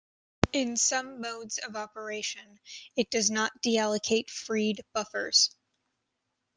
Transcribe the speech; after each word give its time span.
In 0.51 0.77
some 0.77 1.21
modes 1.21 1.59
of 1.59 1.75
operation, 1.75 2.59
it 2.95 3.11
does 3.11 3.29
not 3.29 3.61
deallocate 3.61 4.31
freed 4.31 4.83
buffers. 4.93 5.55